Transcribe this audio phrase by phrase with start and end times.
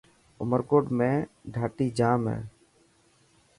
[0.41, 1.09] عمرڪوٽ ۾
[1.53, 2.39] ڌاٽي ڄام هي.